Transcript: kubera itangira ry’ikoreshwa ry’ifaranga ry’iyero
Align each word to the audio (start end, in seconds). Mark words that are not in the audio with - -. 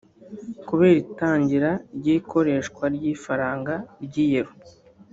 kubera 0.67 0.97
itangira 1.05 1.69
ry’ikoreshwa 1.97 2.83
ry’ifaranga 2.95 3.75
ry’iyero 4.05 4.51